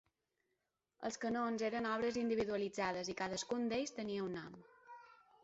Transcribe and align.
Els 1.09 1.19
canons 1.25 1.63
eren 1.67 1.89
obres 1.89 2.17
individualitzades 2.23 3.13
i 3.15 3.17
cadascun 3.21 3.71
d'ells 3.75 3.95
tenia 4.01 4.27
un 4.31 4.35
nom. 4.41 4.59